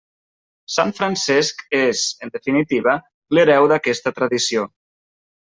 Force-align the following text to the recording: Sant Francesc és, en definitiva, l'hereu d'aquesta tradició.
Sant 0.75 0.93
Francesc 0.99 1.61
és, 1.79 2.01
en 2.27 2.33
definitiva, 2.39 2.97
l'hereu 3.39 3.69
d'aquesta 3.75 4.15
tradició. 4.19 4.67